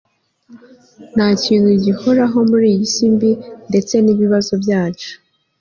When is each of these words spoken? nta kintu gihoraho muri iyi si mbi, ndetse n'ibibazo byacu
nta 1.13 1.27
kintu 1.43 1.69
gihoraho 1.83 2.37
muri 2.49 2.67
iyi 2.73 2.85
si 2.93 3.05
mbi, 3.13 3.31
ndetse 3.69 3.93
n'ibibazo 4.01 4.53
byacu 4.63 5.11